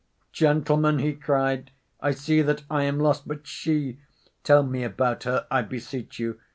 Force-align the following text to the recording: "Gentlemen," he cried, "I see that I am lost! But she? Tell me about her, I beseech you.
"Gentlemen," 0.31 0.97
he 0.97 1.13
cried, 1.13 1.69
"I 1.99 2.09
see 2.09 2.41
that 2.41 2.63
I 2.71 2.85
am 2.85 2.97
lost! 2.99 3.27
But 3.27 3.45
she? 3.45 3.99
Tell 4.43 4.63
me 4.63 4.83
about 4.83 5.25
her, 5.25 5.45
I 5.51 5.61
beseech 5.61 6.17
you. 6.17 6.39